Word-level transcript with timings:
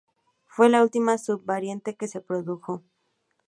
Fue 0.47 0.67
la 0.67 0.81
última 0.81 1.19
sub-variante 1.19 1.95
que 1.95 2.07
se 2.07 2.21
produjo. 2.21 2.81